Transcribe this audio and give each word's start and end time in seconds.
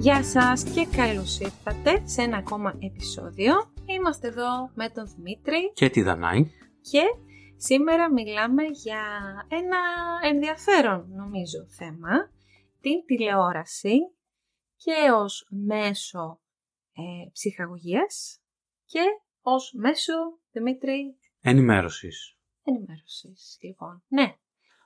Γεια 0.00 0.24
σας 0.24 0.64
και 0.64 0.86
καλώς 0.96 1.38
ήρθατε 1.40 2.06
σε 2.06 2.22
ένα 2.22 2.36
ακόμα 2.36 2.78
επεισόδιο. 2.78 3.52
Είμαστε 3.86 4.28
εδώ 4.28 4.70
με 4.74 4.88
τον 4.90 5.06
Δημήτρη 5.16 5.72
Και 5.72 5.90
τη 5.90 6.02
Δανάη. 6.02 6.50
και 6.80 7.02
σήμερα 7.56 8.12
μιλάμε 8.12 8.62
για 8.62 9.02
ένα 9.48 9.78
ενδιαφέρον 10.22 11.06
νομίζω 11.08 11.66
θέμα, 11.68 12.10
την 12.80 13.04
τηλεόραση 13.06 13.96
και 14.76 15.10
ως 15.14 15.46
μέσο 15.50 16.40
ε, 16.92 17.30
ψυχαγωγίας 17.32 18.40
και 18.84 19.00
ως 19.40 19.72
μέσο, 19.76 20.14
Δημήτρη, 20.52 21.16
Ενημέρωσης. 21.40 22.36
ενημέρωσης. 22.62 23.58
Λοιπόν, 23.60 24.02
ναι, 24.08 24.34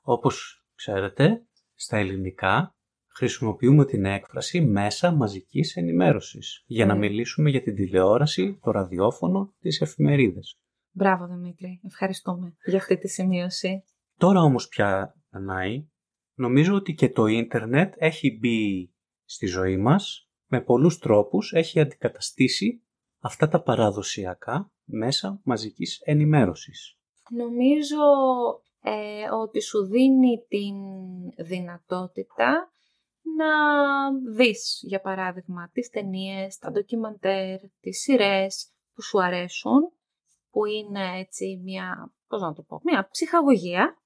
Όπως 0.03 0.67
ξέρετε, 0.75 1.47
στα 1.75 1.97
ελληνικά 1.97 2.77
χρησιμοποιούμε 3.15 3.85
την 3.85 4.05
έκφραση 4.05 4.61
μέσα 4.61 5.13
μαζικής 5.13 5.77
ενημέρωσης 5.77 6.63
για 6.67 6.87
να 6.87 6.95
Mm. 6.95 6.99
μιλήσουμε 6.99 7.51
για 7.51 7.63
την 7.63 7.75
τηλεόραση, 7.75 8.59
το 8.63 8.71
ραδιόφωνο, 8.71 9.55
τις 9.61 9.81
εφημερίδες. 9.81 10.59
μπράβο 10.91 11.27
Δημήτρη, 11.27 11.81
ευχαριστούμε 11.85 12.57
για 12.65 12.79
αυτή 12.79 12.99
τη 12.99 13.09
σημείωση. 13.09 13.85
Τώρα 14.19 14.41
όμως 14.41 14.69
πια, 14.69 15.15
Δανάη, 15.31 15.87
νομίζω 16.35 16.75
ότι 16.75 16.95
και 16.95 17.09
το 17.11 17.27
ίντερνετ 17.27 17.95
έχει 17.97 18.39
μπει 18.41 18.91
στη 19.25 19.47
ζωή 19.47 19.77
μας 19.77 20.29
με 20.47 20.61
πολλούς 20.61 20.99
τρόπους, 20.99 21.53
έχει 21.53 21.81
αντικαταστήσει 21.81 22.83
αυτά 23.19 23.49
τα 23.49 23.63
παραδοσιακά 23.63 24.73
μέσα 24.85 25.41
μαζικής 25.45 26.01
ενημέρωσης. 26.05 26.99
Νομίζω 27.31 27.97
ε, 28.83 29.31
ότι 29.43 29.61
σου 29.61 29.87
δίνει 29.87 30.45
την 30.49 30.75
δυνατότητα 31.47 32.69
να 33.37 33.53
δεις, 34.35 34.81
για 34.83 35.01
παράδειγμα, 35.01 35.71
τις 35.73 35.89
ταινίες, 35.89 36.59
τα 36.59 36.71
ντοκιμαντέρ, 36.71 37.61
τις 37.81 38.01
σειρές 38.01 38.73
που 38.95 39.03
σου 39.03 39.23
αρέσουν, 39.23 39.93
που 40.51 40.65
είναι 40.65 41.19
έτσι 41.19 41.61
μια, 41.65 42.15
πώς 42.27 42.41
να 42.41 42.53
το 42.53 42.63
πω, 42.63 42.81
μια 42.85 43.09
ψυχαγωγία, 43.11 43.99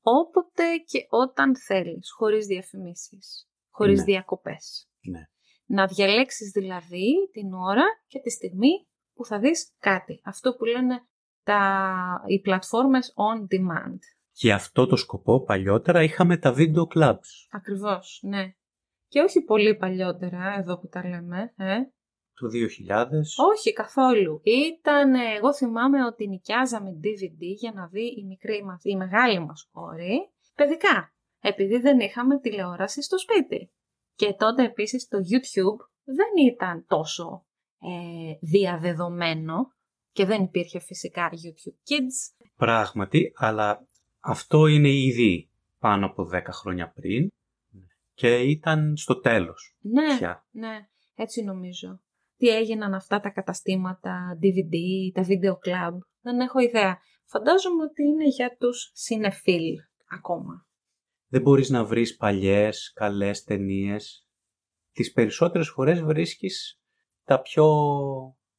όποτε 0.00 0.76
και 0.86 1.06
όταν 1.08 1.56
θέλεις, 1.56 2.10
χωρίς 2.16 2.46
διαφημίσεις, 2.46 3.48
χωρίς 3.70 3.98
Ναι. 3.98 4.04
διακοπές. 4.04 4.88
Ναι. 5.00 5.20
Να 5.66 5.86
διαλέξεις 5.86 6.50
δηλαδή 6.50 7.12
την 7.32 7.52
ώρα 7.52 7.84
και 8.06 8.20
τη 8.20 8.30
στιγμή 8.30 8.88
που 9.14 9.24
θα 9.24 9.38
δεις 9.38 9.74
κάτι. 9.78 10.20
Αυτό 10.24 10.54
που 10.54 10.64
λένε 10.64 11.00
τα, 11.42 12.22
οι 12.26 12.40
πλατφόρμες 12.40 13.14
on 13.16 13.40
demand. 13.40 13.98
Για 14.38 14.54
αυτό 14.54 14.86
το 14.86 14.96
σκοπό 14.96 15.42
παλιότερα 15.42 16.02
είχαμε 16.02 16.36
τα 16.36 16.54
video 16.56 16.86
clubs. 16.94 17.28
Ακριβώς, 17.50 18.20
ναι. 18.22 18.52
Και 19.08 19.20
όχι 19.20 19.40
πολύ 19.40 19.76
παλιότερα, 19.76 20.56
εδώ 20.58 20.78
που 20.78 20.88
τα 20.88 21.08
λέμε, 21.08 21.52
ε. 21.56 21.76
Το 22.34 22.46
2000. 22.46 23.08
Όχι 23.52 23.72
καθόλου. 23.72 24.40
Ήταν, 24.42 25.14
ε, 25.14 25.34
εγώ 25.36 25.54
θυμάμαι 25.54 26.04
ότι 26.04 26.28
νοικιάζαμε 26.28 26.90
DVD 26.90 27.40
για 27.58 27.72
να 27.72 27.86
δει 27.86 28.06
η, 28.06 28.24
μικρή 28.24 28.64
μας, 28.64 28.80
η 28.82 28.96
μεγάλη 28.96 29.38
μας 29.40 29.68
κόρη, 29.72 30.32
παιδικά, 30.54 31.14
επειδή 31.40 31.78
δεν 31.78 32.00
είχαμε 32.00 32.40
τηλεόραση 32.40 33.02
στο 33.02 33.18
σπίτι. 33.18 33.72
Και 34.14 34.32
τότε 34.32 34.64
επίσης 34.64 35.08
το 35.08 35.18
YouTube 35.18 35.88
δεν 36.04 36.46
ήταν 36.54 36.84
τόσο 36.86 37.46
ε, 37.80 38.32
διαδεδομένο 38.40 39.74
και 40.12 40.24
δεν 40.24 40.42
υπήρχε 40.42 40.78
φυσικά 40.80 41.30
YouTube 41.30 41.90
Kids. 41.90 42.46
Πράγματι, 42.56 43.32
αλλά 43.36 43.86
αυτό 44.26 44.66
είναι 44.66 44.88
ήδη 44.88 45.50
πάνω 45.78 46.06
από 46.06 46.28
10 46.32 46.42
χρόνια 46.50 46.90
πριν 46.90 47.28
και 48.14 48.36
ήταν 48.36 48.96
στο 48.96 49.20
τέλος 49.20 49.76
Ναι, 49.80 50.16
πια. 50.16 50.46
ναι, 50.50 50.88
έτσι 51.14 51.42
νομίζω. 51.42 52.00
Τι 52.36 52.48
έγιναν 52.48 52.94
αυτά 52.94 53.20
τα 53.20 53.30
καταστήματα, 53.30 54.38
DVD, 54.42 54.76
τα 55.12 55.22
video 55.22 55.52
club, 55.52 55.98
δεν 56.20 56.40
έχω 56.40 56.58
ιδέα. 56.58 56.98
Φαντάζομαι 57.24 57.82
ότι 57.82 58.02
είναι 58.02 58.28
για 58.28 58.56
τους 58.58 58.90
συνεφίλ 58.94 59.74
ακόμα. 60.10 60.66
Δεν 61.28 61.42
μπορείς 61.42 61.70
να 61.70 61.84
βρεις 61.84 62.16
παλιές, 62.16 62.92
καλές 62.94 63.42
ταινίες. 63.42 64.26
Τις 64.92 65.12
περισσότερες 65.12 65.68
φορές 65.68 66.02
βρίσκεις 66.02 66.80
τα 67.24 67.40
πιο 67.40 67.66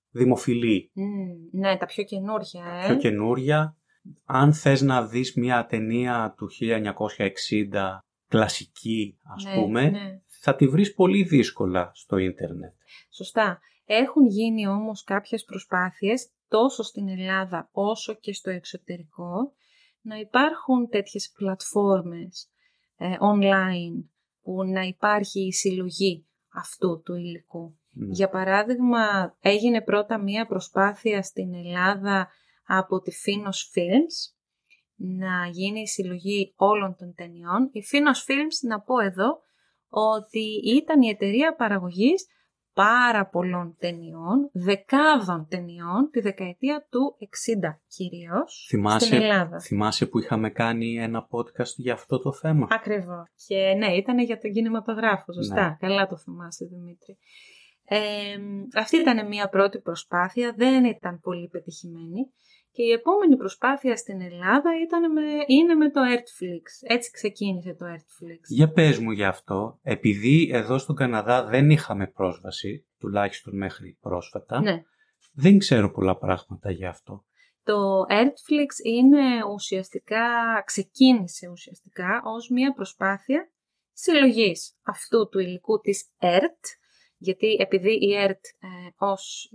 δημοφιλή, 0.10 0.92
Μμμ, 0.94 1.60
ναι, 1.60 1.78
τα 1.78 1.86
πιο 1.86 2.04
καινούργια, 2.04 2.66
ε. 2.66 2.86
πιο 2.88 2.98
καινούρια. 2.98 3.78
Αν 4.26 4.54
θες 4.54 4.82
να 4.82 5.06
δεις 5.06 5.34
μια 5.34 5.66
ταινία 5.66 6.34
του 6.38 6.50
1960, 6.52 8.04
κλασική 8.28 9.18
ας 9.36 9.44
Ναι, 9.44 9.54
πούμε, 9.54 9.90
ναι. 9.90 10.22
θα 10.28 10.56
τη 10.56 10.68
βρεις 10.68 10.94
πολύ 10.94 11.24
δύσκολα 11.24 11.92
στο 11.94 12.18
ίντερνετ. 12.18 12.74
Σωστά. 13.10 13.60
Έχουν 13.86 14.28
γίνει 14.28 14.68
όμως 14.68 15.04
κάποιες 15.04 15.44
προσπάθειες 15.44 16.30
τόσο 16.48 16.84
στην 16.84 17.10
Ελλάδα 17.10 17.70
όσο 17.72 18.14
και 18.14 18.34
στο 18.34 18.50
εξωτερικό 18.50 19.54
να 20.02 20.16
υπάρχουν 20.16 20.90
τέτοιες 20.90 21.32
πλατφόρμες 21.38 22.50
ε, 22.98 23.16
online 23.20 24.04
που 24.42 24.64
να 24.64 24.82
υπάρχει 24.82 25.40
η 25.46 25.54
συλλογή 25.54 26.26
αυτού 26.54 27.02
του 27.02 27.16
υλικού. 27.16 27.78
Ναι. 27.90 28.08
Για 28.12 28.30
παράδειγμα, 28.30 29.36
έγινε 29.40 29.82
πρώτα 29.82 30.18
μία 30.18 30.46
προσπάθεια 30.46 31.24
στην 31.24 31.54
Ελλάδα 31.54 32.28
από 32.68 33.00
τη 33.00 33.12
Finos 33.26 33.78
Films 33.78 34.36
να 34.96 35.48
γίνει 35.52 35.82
η 35.82 35.88
συλλογή 35.88 36.54
όλων 36.56 36.96
των 36.96 37.14
ταινιών. 37.16 37.70
Η 37.72 37.84
Finos 37.92 38.32
Films, 38.32 38.68
να 38.70 38.82
πω 38.82 39.00
εδώ, 39.00 39.40
ότι 39.90 40.62
ήταν 40.76 41.02
η 41.02 41.10
εταιρεία 41.10 41.56
παραγωγής 41.56 42.28
πάρα 42.74 43.28
πολλών 43.28 43.76
ταινιών, 43.80 44.50
δεκάδων 44.54 45.48
ταινιών, 45.50 46.10
τη 46.12 46.20
δεκαετία 46.20 46.88
του 46.90 47.18
60 47.20 47.80
κυρίως, 47.88 48.66
Θυμάσαι, 48.70 49.06
στην 49.06 49.22
Ελλάδα. 49.22 49.60
θυμάσαι 49.60 50.06
που 50.06 50.20
είχαμε 50.20 50.50
κάνει 50.50 50.98
ένα 50.98 51.28
podcast 51.32 51.74
για 51.76 51.94
αυτό 51.94 52.20
το 52.20 52.34
θέμα; 52.34 52.68
Ακριβώς. 52.72 53.30
Και 53.48 53.74
ναι, 53.78 53.96
ήταν 53.96 54.20
για 54.20 54.38
τον 54.38 54.52
κινηματογράφο, 54.52 55.34
σωστά. 55.34 55.70
Ναι. 55.70 55.78
Καλά 55.80 56.08
το 56.08 56.18
θυμάσαι, 56.18 56.66
Δημήτρη. 56.66 57.18
Ε, 57.90 58.00
αυτή 58.76 58.98
ήταν 58.98 59.28
μια 59.28 59.50
πρώτη 59.50 59.80
προσπάθεια, 59.80 60.54
δεν 60.58 60.86
ήταν 60.86 61.20
πολύ 61.20 61.48
πετυχημένη. 61.48 62.32
Και 62.78 62.84
η 62.84 62.92
επόμενη 62.92 63.38
προσπάθεια 63.38 63.96
στην 63.98 64.22
Ελλάδα 64.22 64.70
ήταν 64.84 65.12
με, 65.12 65.22
είναι 65.48 65.74
με 65.76 65.90
το 65.90 66.02
Artflix. 66.02 66.88
Έτσι 66.96 67.12
ξεκίνησε 67.12 67.74
το 67.74 67.86
Artflix. 67.86 68.40
Για 68.48 68.72
πες 68.72 68.98
μου 69.00 69.12
για 69.12 69.28
αυτό, 69.28 69.80
επειδή 69.82 70.50
εδώ 70.54 70.78
στον 70.78 70.96
Καναδά 70.96 71.46
δεν 71.46 71.70
είχαμε 71.70 72.08
πρόσβαση, 72.08 72.88
τουλάχιστον 73.00 73.58
μέχρι 73.58 73.98
πρόσφατα, 74.02 74.62
Ναι. 74.62 74.84
δεν 75.34 75.58
ξέρω 75.58 75.92
πολλά 75.92 76.18
πράγματα 76.18 76.72
για 76.72 76.90
αυτό. 76.90 77.26
Το 77.64 78.02
Artflix 78.10 78.86
είναι 78.86 79.24
ουσιαστικά, 79.54 80.26
ξεκίνησε 80.66 81.48
ουσιαστικά 81.50 82.22
ως 82.26 82.50
μια 82.50 82.74
προσπάθεια 82.74 83.52
συλλογής 83.94 84.78
αυτού 84.84 85.30
του 85.30 85.40
υλικού 85.40 85.80
της 85.80 86.10
ERT, 86.22 86.62
γιατί 87.18 87.58
επειδή 87.60 87.92
η 87.92 88.16
ERT 88.26 88.42
ε, 88.60 88.68
ως 88.98 89.50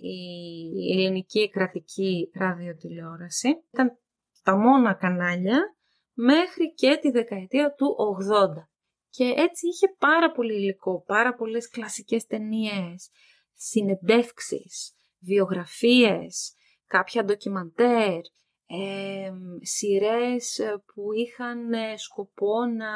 η 0.83 0.93
ελληνική 0.93 1.51
κρατική 1.51 2.31
ραδιοτηλεόραση 2.35 3.49
ήταν 3.73 3.99
τα 4.43 4.57
μόνα 4.57 4.95
κανάλια 4.95 5.61
μέχρι 6.13 6.75
και 6.75 6.99
τη 7.01 7.11
δεκαετία 7.11 7.75
του 7.75 7.97
80. 8.33 8.49
Και 9.09 9.25
έτσι 9.37 9.67
είχε 9.67 9.95
πάρα 9.99 10.31
πολύ 10.31 10.55
υλικό, 10.55 11.03
πάρα 11.07 11.35
πολλές 11.35 11.69
κλασικές 11.69 12.25
ταινίες, 12.25 13.11
συνεντεύξεις, 13.55 14.95
βιογραφίες, 15.21 16.55
κάποια 16.87 17.25
ντοκιμαντέρ, 17.25 18.21
ε, 18.67 19.31
σειρές 19.61 20.61
που 20.95 21.13
είχαν 21.13 21.73
ε, 21.73 21.97
σκοπό 21.97 22.65
να 22.65 22.91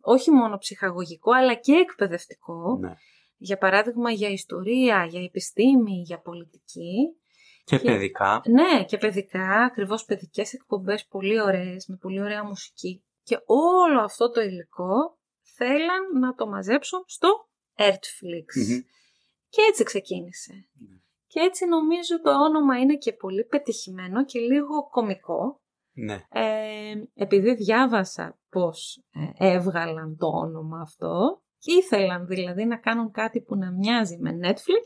όχι 0.00 0.30
μόνο 0.30 0.58
ψυχαγωγικό 0.58 1.32
αλλά 1.32 1.54
και 1.54 1.72
εκπαιδευτικό, 1.72 2.78
Ναι. 2.80 2.94
Για 3.42 3.58
παράδειγμα 3.58 4.10
για 4.10 4.28
ιστορία, 4.28 5.04
για 5.10 5.22
επιστήμη, 5.22 6.02
για 6.04 6.20
πολιτική. 6.20 7.16
Και, 7.64 7.78
Και- 7.78 7.84
παιδικά, 7.90 8.40
Ναι, 8.44 8.84
και 8.84 8.98
παιδικά, 8.98 9.48
ακριβώς 9.64 10.04
παιδικές 10.04 10.52
εκπομπές 10.52 11.06
πολύ 11.06 11.40
ωραίες, 11.40 11.86
με 11.86 11.96
πολύ 11.96 12.20
ωραία 12.20 12.44
μουσική. 12.44 13.04
Και 13.22 13.38
όλο 13.44 14.00
αυτό 14.00 14.30
το 14.30 14.40
υλικό 14.40 15.18
θέλαν 15.56 16.18
να 16.20 16.34
το 16.34 16.46
μαζέψουν 16.46 17.02
στο 17.06 17.48
Artflix. 17.76 18.66
Μμμ. 18.68 18.80
Και 19.48 19.62
έτσι 19.68 19.82
ξεκίνησε. 19.84 20.52
Ναι. 20.72 20.96
Και 21.26 21.40
έτσι 21.40 21.66
νομίζω 21.66 22.20
το 22.20 22.30
όνομα 22.30 22.78
είναι 22.78 22.96
και 22.96 23.12
πολύ 23.12 23.44
πετυχημένο 23.44 24.24
και 24.24 24.38
λίγο 24.38 24.88
κομικό. 24.90 25.60
ναι. 25.92 26.24
Ε, 26.28 26.92
επειδή 27.14 27.54
διάβασα 27.54 28.38
πώς 28.48 29.04
ε, 29.38 29.52
έβγαλαν 29.54 30.16
το 30.16 30.26
όνομα 30.26 30.80
αυτό 30.80 31.41
και 31.62 31.72
ήθελαν 31.72 32.26
δηλαδή 32.26 32.64
να 32.64 32.76
κάνουν 32.76 33.10
κάτι 33.10 33.40
που 33.40 33.56
να 33.56 33.72
μοιάζει 33.72 34.18
με 34.20 34.30
Netflix 34.42 34.84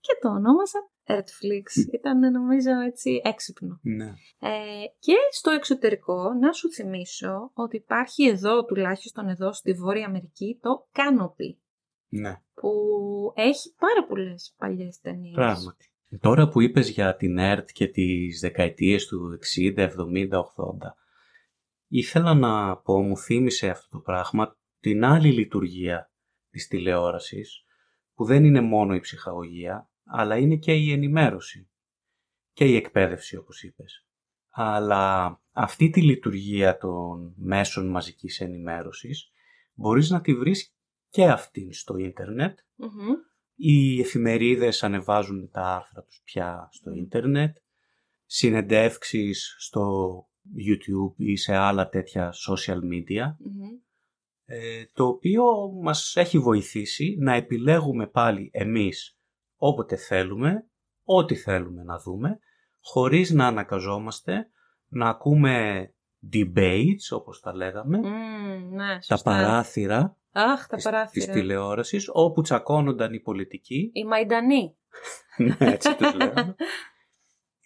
και 0.00 0.18
το 0.20 0.28
ονόμασαν 0.28 0.82
Netflix. 1.06 1.92
Ήταν 1.98 2.18
νομίζω 2.32 2.70
έτσι 2.86 3.20
έξυπνο. 3.24 3.78
ναι. 3.82 4.12
Ε, 4.38 4.84
και 4.98 5.14
στο 5.30 5.50
εξωτερικό 5.50 6.32
να 6.40 6.52
σου 6.52 6.72
θυμίσω 6.72 7.50
ότι 7.54 7.76
υπάρχει 7.76 8.26
εδώ, 8.26 8.64
τουλάχιστον 8.64 9.28
εδώ 9.28 9.52
στη 9.52 9.72
Βόρεια 9.72 10.06
Αμερική, 10.06 10.58
το 10.62 10.88
Canopy. 10.92 11.56
Ναι, 12.08 12.40
που 12.54 12.70
έχει 13.34 13.74
πάρα 13.78 14.06
πολλές 14.08 14.54
παλιές 14.56 15.00
ταινίες. 15.00 15.34
πράγματι. 15.34 15.88
Τώρα 16.20 16.48
που 16.48 16.60
είπες 16.60 16.88
για 16.88 17.16
την 17.16 17.38
ΕΡΤ 17.38 17.68
και 17.72 17.86
τις 17.86 18.40
δεκαετίες 18.40 19.06
του 19.06 19.38
60, 19.56 19.76
70, 19.76 20.28
80, 20.30 20.42
ήθελα 21.88 22.34
να 22.34 22.76
πω, 22.76 23.02
μου 23.02 23.16
θύμισε 23.16 23.68
αυτό 23.68 23.88
το 23.90 23.98
πράγμα, 23.98 24.56
την 24.84 25.04
άλλη 25.04 25.32
λειτουργία 25.32 26.12
της 26.50 26.66
τηλεόρασης, 26.66 27.64
που 28.14 28.24
δεν 28.24 28.44
είναι 28.44 28.60
μόνο 28.60 28.94
η 28.94 29.00
ψυχαγωγία, 29.00 29.90
αλλά 30.04 30.36
είναι 30.36 30.56
και 30.56 30.74
η 30.74 30.92
ενημέρωση 30.92 31.70
και 32.52 32.64
η 32.64 32.76
εκπαίδευση 32.76 33.36
όπως 33.36 33.62
είπες. 33.62 34.06
Αλλά 34.48 35.40
αυτή 35.52 35.90
τη 35.90 36.02
λειτουργία 36.02 36.76
των 36.76 37.34
μέσων 37.36 37.86
μαζικής 37.86 38.40
ενημέρωσης 38.40 39.30
μπορείς 39.74 40.10
να 40.10 40.20
τη 40.20 40.34
βρεις 40.34 40.74
και 41.08 41.24
αυτήν 41.24 41.72
στο 41.72 41.96
ίντερνετ. 41.96 42.58
Μμμ. 42.74 43.14
Οι 43.54 44.00
εφημερίδες 44.00 44.82
ανεβάζουν 44.82 45.50
τα 45.50 45.62
άρθρα 45.62 46.02
τους 46.02 46.22
πια 46.24 46.68
στο 46.72 46.92
ίντερνετ. 46.92 47.56
Συνεντεύξεις 48.24 49.56
στο 49.58 50.14
YouTube 50.66 51.14
ή 51.16 51.36
σε 51.36 51.54
άλλα 51.54 51.88
τέτοια 51.88 52.32
social 52.48 52.78
media. 52.78 53.36
Μμμ. 53.38 53.82
Ε, 54.46 54.84
το 54.92 55.06
οποίο 55.06 55.44
μας 55.82 56.16
έχει 56.16 56.38
βοηθήσει 56.38 57.16
να 57.20 57.34
επιλέγουμε 57.34 58.06
πάλι 58.06 58.50
εμείς 58.52 59.18
όποτε 59.56 59.96
θέλουμε, 59.96 60.68
ό,τι 61.04 61.34
θέλουμε 61.34 61.82
να 61.82 61.98
δούμε, 61.98 62.38
χωρίς 62.80 63.30
να 63.30 63.46
ανακαζόμαστε, 63.46 64.48
να 64.88 65.08
ακούμε 65.08 65.88
debates, 66.32 67.06
όπως 67.10 67.40
τα 67.40 67.54
λέγαμε, 67.54 67.98
Μμμ, 67.98 68.74
ναι, 68.74 68.94
τα 68.94 69.00
σωστά. 69.00 69.30
παράθυρα 69.30 70.16
Αχ, 70.32 70.66
τα 70.66 70.76
της, 70.76 70.84
της 70.84 70.84
παράθυρα. 70.84 71.32
τηλεόρασης, 71.32 72.08
όπου 72.12 72.42
τσακώνονταν 72.42 73.12
οι 73.12 73.20
πολιτικοί, 73.20 73.90
Η 73.92 74.04
Μαϊντανή. 74.04 74.76
ναι, 75.36 75.56
έτσι 75.58 75.96
τους 75.96 76.14
λέγαμε, 76.14 76.54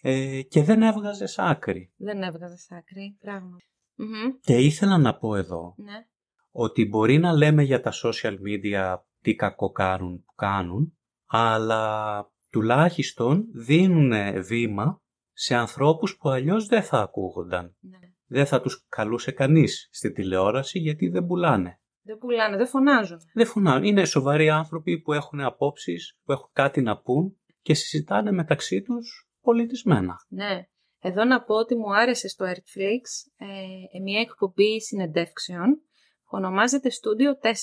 ε, 0.01 0.41
και 0.41 0.63
δεν 0.63 0.81
έβγαζες 0.81 1.39
άκρη. 1.39 1.93
Δεν 1.97 2.23
έβγαζες 2.23 2.67
άκρη, 2.71 3.17
πράγμα. 3.19 3.57
Μμμ, 3.95 4.31
Και 4.41 4.57
ήθελα 4.57 4.97
να 4.97 5.17
πω 5.17 5.35
εδώ 5.35 5.73
Ναι. 5.77 6.07
Ότι 6.51 6.85
μπορεί 6.85 7.17
να 7.17 7.33
λέμε 7.33 7.63
για 7.63 7.81
τα 7.81 7.91
social 8.03 8.33
media 8.33 8.97
τι 9.21 9.35
κακό 9.35 9.71
κάνουν 9.71 10.23
που 10.25 10.33
κάνουν, 10.35 10.97
αλλά 11.25 12.31
τουλάχιστον 12.49 13.45
δίνουν 13.53 14.43
βήμα 14.43 15.01
σε 15.33 15.55
ανθρώπους 15.55 16.17
που 16.17 16.29
αλλιώς 16.29 16.65
δεν 16.65 16.83
θα 16.83 16.99
ακούγονταν. 16.99 17.75
ναι. 17.79 17.97
Δεν 18.31 18.45
θα 18.45 18.61
τους 18.61 18.85
καλούσε 18.89 19.31
κανείς 19.31 19.89
στην 19.91 20.13
τηλεόραση 20.13 20.79
γιατί 20.79 21.07
δεν 21.07 21.25
πουλάνε. 21.25 21.79
Δεν 22.01 22.17
πουλάνε, 22.17 22.57
δεν 22.57 22.67
φωνάζουν. 22.67 23.17
Δεν 23.33 23.45
φωνάνε. 23.45 23.87
Είναι 23.87 24.05
σοβαροί 24.05 24.49
άνθρωποι 24.49 24.99
που 24.99 25.13
έχουν 25.13 25.41
απόψεις, 25.41 26.17
που 26.23 26.31
έχουν 26.31 26.49
κάτι 26.53 26.81
να 26.81 26.97
πούν 26.97 27.37
και 27.61 27.73
συζητάνε 27.73 28.31
μεταξύ 28.31 28.81
τους 28.81 29.29
πολιτισμένα. 29.41 30.15
Ναι. 30.27 30.67
Εδώ 31.01 31.23
να 31.23 31.43
πω 31.43 31.55
ότι 31.55 31.75
μου 31.75 31.95
άρεσε 31.95 32.27
στο 32.27 32.45
Netflix 32.45 33.31
ε, 33.37 33.99
μια 33.99 34.19
εκπομπή 34.19 34.81
συνεντεύξεων 34.81 35.81
που 35.88 35.88
ονομάζεται 36.29 36.89
Studio 36.89 37.45
4. 37.45 37.53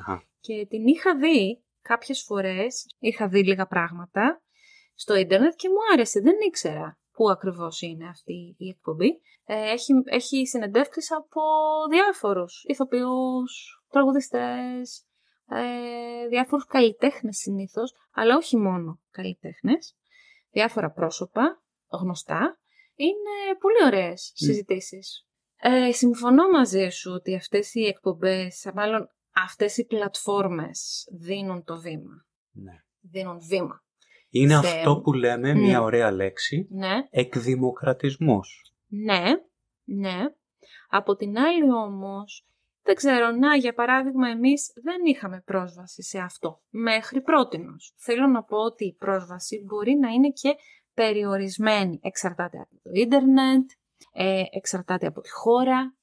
Αχα. 0.00 0.22
Και 0.40 0.66
την 0.68 0.86
είχα 0.86 1.16
δει 1.16 1.62
κάποιες 1.82 2.22
φορές, 2.22 2.86
είχα 2.98 3.28
δει 3.28 3.44
λίγα 3.44 3.66
πράγματα 3.66 4.42
στο 4.94 5.14
ίντερνετ 5.14 5.52
και 5.56 5.68
μου 5.68 5.92
άρεσε, 5.92 6.20
δεν 6.20 6.36
ήξερα 6.46 6.98
πού 7.12 7.30
ακριβώς 7.30 7.80
είναι 7.80 8.08
αυτή 8.08 8.54
η 8.58 8.68
εκπομπή. 8.68 9.20
Ε, 9.44 9.70
έχει, 9.70 9.92
έχει 10.04 10.46
συνεντεύξεις 10.46 11.12
από 11.12 11.40
διάφορους 11.90 12.64
ηθοποιούς, 12.68 13.82
τραγουδιστές, 13.90 15.06
ε, 15.48 16.28
διάφορους 16.28 16.66
καλλιτέχνες 16.66 17.36
συνήθως, 17.36 17.94
αλλά 18.12 18.36
όχι 18.36 18.56
μόνο 18.56 19.00
καλλιτέχνες, 19.10 19.96
διάφορα 20.50 20.90
πρόσωπα, 20.90 21.62
γνωστά. 21.90 22.56
Είναι 22.94 23.56
πολύ 23.58 23.84
ωραίες 23.86 24.32
συζητήσεις. 24.34 25.26
Ε, 25.64 25.92
συμφωνώ 25.92 26.48
μαζί 26.50 26.88
σου 26.88 27.12
ότι 27.12 27.34
αυτές 27.36 27.74
οι 27.74 27.84
εκπομπές, 27.86 28.70
μάλλον 28.74 29.08
αυτές 29.34 29.76
οι 29.76 29.86
πλατφόρμες 29.86 31.08
δίνουν 31.12 31.64
το 31.64 31.80
βήμα. 31.80 32.24
Ναι. 32.52 32.72
Δίνουν 33.00 33.38
βήμα. 33.48 33.82
Είναι 34.30 34.54
Σε- 34.54 34.66
αυτό 34.68 35.00
που 35.00 35.12
λέμε, 35.12 35.54
Μμ. 35.54 35.60
μια 35.60 35.82
ωραία 35.82 36.10
λέξη, 36.10 36.66
Ναι, 36.70 37.06
εκδημοκρατισμός. 37.10 38.72
ναι, 38.86 39.22
ναι. 39.84 40.18
Από 40.88 41.16
την 41.16 41.38
άλλη 41.38 41.72
όμως, 41.72 42.46
δεν 42.82 42.94
ξέρω, 42.94 43.30
να 43.30 43.56
για 43.56 43.74
παράδειγμα 43.74 44.28
εμείς 44.28 44.72
δεν 44.82 45.04
είχαμε 45.04 45.42
πρόσβαση 45.46 46.02
σε 46.02 46.18
αυτό 46.18 46.60
μέχρι 46.68 47.20
πρότινος. 47.22 47.92
Θέλω 47.96 48.26
να 48.26 48.42
πω 48.42 48.56
ότι 48.56 48.84
η 48.84 48.94
πρόσβαση 48.94 49.62
μπορεί 49.66 49.94
να 49.94 50.08
είναι 50.08 50.30
και 50.30 50.54
περιορισμένη. 50.94 51.98
Εξαρτάται 52.02 52.58
από 52.58 52.74
το 52.82 52.90
ίντερνετ, 52.92 53.70
ε, 54.12 54.42
εξαρτάται 54.50 55.06
από 55.06 55.20
τη 55.20 55.30
χώρα 55.30 55.94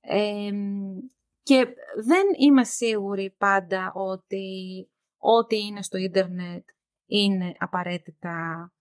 ε, 0.00 0.50
και 1.42 1.66
δεν 2.04 2.26
είμαι 2.38 2.64
σίγουρη 2.64 3.34
πάντα 3.38 3.92
ότι 3.94 4.46
ό,τι 5.18 5.58
είναι 5.58 5.82
στο 5.82 5.98
ίντερνετ 5.98 6.68
είναι 7.06 7.52
απαραίτητα, 7.58 8.72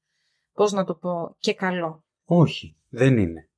πώς 0.54 0.72
να 0.72 0.84
το 0.84 0.96
πω, 0.96 1.36
και 1.40 1.54
καλό. 1.54 2.04
Όχι, 2.26 2.78
δεν 2.90 3.18
είναι. 3.18 3.50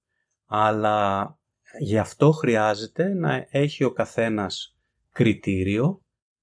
Αλλά 0.46 1.40
γι' 1.80 1.98
αυτό 1.98 2.32
χρειάζεται 2.32 3.14
να 3.14 3.48
έχει 3.50 3.84
ο 3.84 3.92
καθένας 3.92 4.78
κριτήριο 5.12 6.02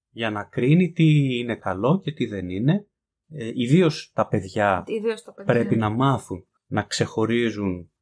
για 0.09 0.29
να 0.29 0.43
κρίνει 0.43 0.91
τι 0.91 1.37
είναι 1.39 1.55
καλό 1.55 1.99
και 1.99 2.11
τι 2.11 2.25
δεν 2.25 2.49
είναι. 2.49 2.87
Ε, 3.29 3.51
ιδίως 3.53 4.11
τα 4.13 4.27
παιδιά 4.27 4.83
Ιδίως 4.87 5.23
το 5.23 5.31
παιδί. 5.31 5.51
πρέπει 5.51 5.75
να 5.75 5.89
μάθουν 5.89 6.47
να 6.65 6.83
ξεχωρίζουν 6.83 7.67
κάτι 7.75 7.92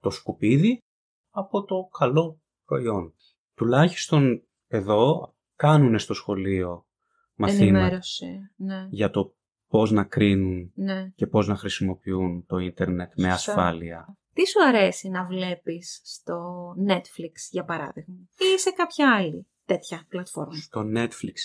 το 0.00 0.10
σκουπίδι 0.10 0.82
από 1.30 1.64
το 1.64 1.88
καλό 1.98 2.40
προϊόν. 2.64 3.14
Τουλάχιστον 3.54 4.42
εδώ 4.66 5.34
κάνουν 5.56 5.98
στο 5.98 6.14
σχολείο 6.14 6.86
μαθήματα 7.34 7.78
Ενημέρωση. 7.78 8.50
Ναι, 8.56 8.86
για 8.90 9.10
το 9.10 9.36
πώς 9.68 9.90
να 9.90 10.04
κρίνουν 10.04 10.72
ναι. 10.74 11.08
και 11.14 11.26
πώς 11.26 11.46
να 11.46 11.56
χρησιμοποιούν 11.56 12.46
το 12.46 12.58
ίντερνετ 12.58 13.12
με 13.16 13.30
Σωστά. 13.30 13.52
ασφάλεια. 13.52 14.16
Τι 14.32 14.46
σου 14.46 14.64
αρέσει 14.64 15.08
να 15.08 15.26
βλέπεις 15.26 16.00
στο 16.04 16.68
Netflix, 16.88 17.32
για 17.50 17.64
παράδειγμα, 17.64 18.16
ή 18.36 18.58
σε 18.58 18.70
κάποια 18.70 19.14
άλλη 19.14 19.46
τέτοια 19.64 20.06
πλατφόρμα; 20.08 20.54
Στο 20.54 20.82
Netflix. 20.94 21.36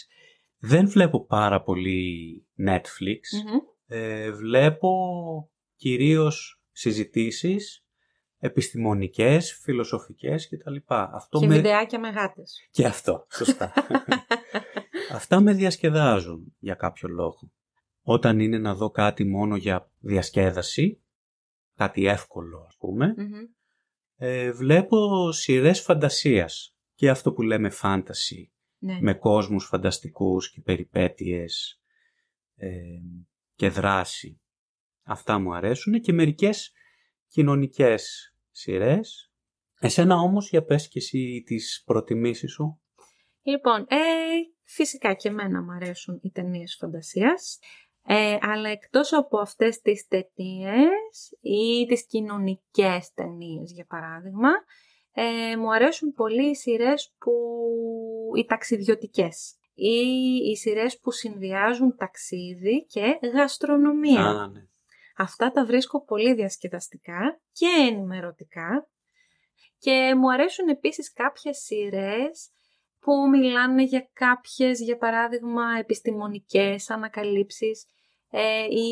Δεν 0.58 0.90
βλέπω 0.90 1.26
πάρα 1.26 1.62
πολύ 1.62 2.46
Netflix. 2.68 3.20
Μμμ. 3.46 3.60
Ε, 3.88 4.32
βλέπω 4.32 4.90
κυρίως 5.76 6.62
συζητήσεις 6.72 7.83
επιστημονικές, 8.44 9.60
φιλοσοφικές 9.62 10.50
κτλ. 10.50 10.76
Αυτό 10.88 11.40
Και 11.40 11.48
με... 11.48 11.56
βιντεάκια 11.56 12.00
με 12.00 12.10
γάτες. 12.10 12.68
Και 12.72 12.86
αυτό, 12.86 13.28
σωστά. 13.32 13.74
Αυτά 15.18 15.40
με 15.40 15.54
διασκεδάζουν 15.54 16.56
για 16.60 16.74
κάποιο 16.74 17.10
λόγο. 17.10 17.52
Όταν 18.02 18.40
είναι 18.40 18.58
να 18.58 18.76
δω 18.76 18.90
κάτι 18.90 19.24
μόνο 19.26 19.56
για 19.56 19.92
διασκέδαση, 20.00 21.02
κάτι 21.76 22.06
εύκολο 22.08 22.66
ας 22.68 22.76
πούμε, 22.78 23.14
Μμμ. 23.18 23.46
ε, 24.16 24.52
βλέπω 24.52 25.32
σειρές 25.32 25.82
φαντασίας. 25.82 26.76
Και 26.96 27.10
αυτό 27.10 27.34
που 27.34 27.42
λέμε 27.42 27.72
fantasy, 27.82 28.44
Ναι. 28.78 28.98
με 29.02 29.14
κόσμους 29.14 29.66
φανταστικούς 29.66 30.52
και 30.52 30.62
περιπέτειες 30.62 31.82
ε, 32.56 32.70
και 33.56 33.70
δράση. 33.70 34.42
Αυτά 35.04 35.40
μου 35.40 35.54
αρέσουν 35.54 36.02
και 36.02 36.14
μερικές 36.14 36.72
κοινωνικές 37.28 38.33
σειρές. 38.54 39.32
Εσένα 39.80 40.16
όμως 40.16 40.50
για 40.50 40.64
πες 40.64 40.88
και 40.88 41.00
εσύ 41.00 41.44
τις 41.46 41.84
προτιμήσεις 41.86 42.52
σου. 42.52 42.82
Λοιπόν, 43.44 43.86
ε, 43.90 43.98
φυσικά 44.64 45.14
και 45.14 45.28
εμένα 45.28 45.62
μου 45.62 45.72
αρέσουν 45.72 46.20
οι 46.22 46.32
ταινίες 46.32 46.76
φαντασίας, 46.80 47.60
ε, 48.06 48.38
αλλά 48.42 48.70
εκτός 48.70 49.14
από 49.14 49.40
αυτές 49.40 49.82
τις 49.82 50.08
ταινίες 50.08 51.38
ή 51.42 51.86
τις 51.88 52.06
κοινωνικές 52.06 53.12
ταινίες, 53.14 53.72
για 53.72 53.86
παράδειγμα, 53.86 54.50
ε, 55.14 55.58
μου 55.58 55.74
αρέσουν 55.74 56.14
πολύ 56.14 56.50
οι 56.50 56.56
σειρές 56.56 57.16
που... 57.18 57.32
οι 58.38 58.46
ταξιδιωτικές 58.46 59.56
ή 59.74 59.98
οι 60.52 60.56
σειρές 60.56 61.00
που 61.00 61.12
συνδυάζουν 61.12 61.96
ταξίδι 61.98 62.86
και 62.86 63.20
γαστρονομία. 63.34 64.26
Α, 64.26 64.48
ναι. 64.48 64.68
Αυτά 65.18 65.52
τα 65.52 65.66
βρίσκω 65.66 66.04
πολύ 66.06 66.34
διασκεδαστικά 66.34 67.42
και 67.52 67.68
ενημερωτικά 67.90 68.88
και 69.78 70.16
μου 70.18 70.32
αρέσουν 70.32 70.68
επίσης 70.68 71.14
κάποιες 71.14 71.58
σειρές 71.58 72.50
που 73.00 73.30
μιλάνε 73.30 73.84
για 73.84 74.10
κάποιες, 74.14 74.80
για 74.80 74.98
παράδειγμα, 74.98 75.64
επιστημονικές 75.80 76.90
ανακαλύψεις 76.90 77.86
ε, 78.30 78.64
ή 78.64 78.90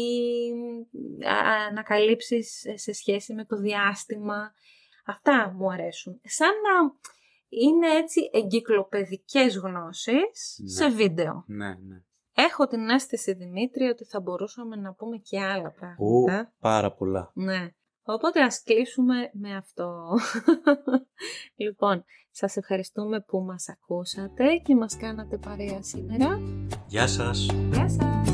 α, 1.27 1.65
ανακαλύψεις 1.69 2.65
σε 2.75 2.93
σχέση 2.93 3.33
με 3.33 3.45
το 3.45 3.55
διάστημα. 3.57 4.53
Αυτά 5.05 5.53
μου 5.57 5.71
αρέσουν. 5.71 6.21
Σαν 6.23 6.49
να 6.49 6.93
είναι 7.49 7.87
έτσι 7.97 8.29
εγκυκλοπαιδικές 8.33 9.57
γνώσεις 9.57 10.59
Ναι. 10.61 10.69
σε 10.69 10.89
βίντεο. 10.89 11.43
Ναι, 11.47 11.67
ναι. 11.67 12.03
Έχω 12.51 12.67
την 12.67 12.89
αίσθηση, 12.89 13.33
Δημήτρη, 13.33 13.83
ότι 13.85 14.05
θα 14.05 14.19
μπορούσαμε 14.19 14.75
να 14.75 14.93
πούμε 14.93 15.17
και 15.17 15.41
άλλα 15.41 15.71
πράγματα. 15.71 16.53
πάρα 16.59 16.91
πολλά. 16.91 17.31
Ναι. 17.33 17.69
Οπότε 18.03 18.41
ας 18.41 18.63
κλείσουμε 18.63 19.15
με 19.33 19.55
αυτό. 19.55 20.17
λοιπόν, 21.63 22.03
σας 22.31 22.57
ευχαριστούμε 22.57 23.19
που 23.19 23.39
μας 23.41 23.69
ακούσατε 23.69 24.55
και 24.55 24.75
μας 24.75 24.97
κάνατε 24.97 25.37
παρέα 25.37 25.83
σήμερα. 25.83 26.39
Γεια 26.87 27.07
σας. 27.07 27.47
Γεια 27.71 27.89
σας. 27.89 28.30